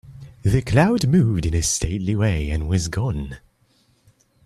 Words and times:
The 0.41 0.63
cloud 0.63 1.07
moved 1.07 1.45
in 1.45 1.53
a 1.53 1.61
stately 1.61 2.15
way 2.15 2.49
and 2.49 2.67
was 2.67 2.87
gone. 2.87 3.37